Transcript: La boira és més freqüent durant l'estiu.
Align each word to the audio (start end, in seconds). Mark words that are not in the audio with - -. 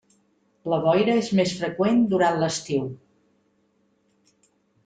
La 0.73 0.77
boira 0.85 1.17
és 1.23 1.29
més 1.41 1.53
freqüent 1.59 2.01
durant 2.13 2.41
l'estiu. 2.45 2.89